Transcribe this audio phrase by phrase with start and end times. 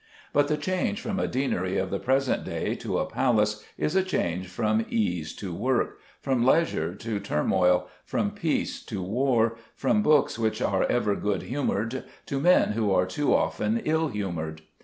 [0.33, 4.01] But the change from a deanery of the present day to a palace is a
[4.01, 10.39] change from ease to work, from leisure to turmoil, from peace to war, from books
[10.39, 14.63] which are ever good humoured to men who are too often ill humoured.